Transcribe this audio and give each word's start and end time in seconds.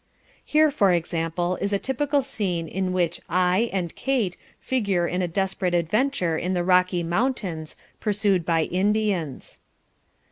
Here, 0.43 0.71
for 0.71 0.91
example, 0.91 1.57
is 1.57 1.71
a 1.71 1.77
typical 1.77 2.23
scene 2.23 2.67
in 2.67 2.91
which 2.91 3.21
"I" 3.29 3.69
and 3.71 3.95
Kate 3.95 4.35
figure 4.59 5.07
in 5.07 5.21
a 5.21 5.27
desperate 5.27 5.75
adventure 5.75 6.39
in 6.39 6.53
the 6.55 6.63
Rocky 6.63 7.03
Mountains, 7.03 7.77
pursued 7.99 8.43
by 8.43 8.63
Indians. 8.63 9.59